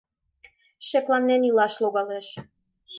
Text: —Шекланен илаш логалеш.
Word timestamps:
—Шекланен 0.87 1.41
илаш 1.49 1.73
логалеш. 1.83 2.27